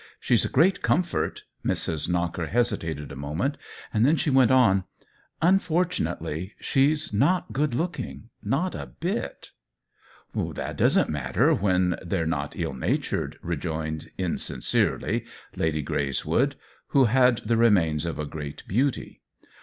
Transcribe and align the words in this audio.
She's 0.19 0.43
a 0.43 0.49
great 0.49 0.81
comfort." 0.81 1.43
Mrs. 1.63 2.09
Knocker 2.09 2.47
hesitated 2.47 3.11
a 3.11 3.15
moment, 3.15 3.55
then 3.93 4.15
she 4.15 4.31
went 4.31 4.49
on:" 4.49 4.83
Unfortunate 5.43 6.23
ly, 6.23 6.53
she's 6.59 7.13
not 7.13 7.53
good 7.53 7.75
looking— 7.75 8.31
not 8.57 8.73
a 8.73 8.87
bit.'* 8.87 9.51
"That 10.33 10.75
doesn't 10.75 11.11
matter, 11.11 11.53
when 11.53 11.99
they're 12.01 12.25
not 12.25 12.55
ill 12.57 12.73
natured," 12.73 13.37
rejoined, 13.43 14.09
insincerely, 14.17 15.23
Lady 15.55 15.83
Greys 15.83 16.25
wood, 16.25 16.55
who 16.87 17.03
had 17.05 17.37
the 17.45 17.55
remains 17.55 18.03
of 18.03 18.27
great 18.31 18.63
beauty. 18.67 19.21